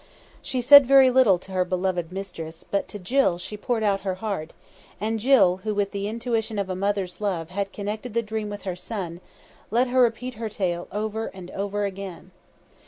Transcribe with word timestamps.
She 0.41 0.61
said 0.61 0.87
very 0.87 1.11
little 1.11 1.37
to 1.37 1.51
her 1.51 1.63
beloved 1.63 2.11
mistress, 2.11 2.63
but 2.63 2.87
to 2.87 2.97
Jill 2.97 3.37
she 3.37 3.55
poured 3.55 3.83
out 3.83 4.01
her 4.01 4.15
heart, 4.15 4.51
and 4.99 5.19
Jill 5.19 5.57
who 5.57 5.75
with 5.75 5.91
the 5.91 6.07
intuition 6.07 6.57
of 6.57 6.71
a 6.71 6.75
mother's 6.75 7.21
love 7.21 7.51
had 7.51 7.71
connected 7.71 8.15
the 8.15 8.23
dream 8.23 8.49
with 8.49 8.63
her 8.63 8.75
son 8.75 9.21
let 9.69 9.89
her 9.89 10.01
repeat 10.01 10.33
her 10.41 10.49
tale 10.49 10.87
over 10.91 11.27
and 11.35 11.51
over 11.51 11.85
again. 11.85 12.31